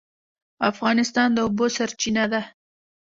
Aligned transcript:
افغانستان 0.71 1.27
د 1.33 1.37
اوبو 1.45 1.65
سرچینه 1.75 2.25
ده 2.31 2.41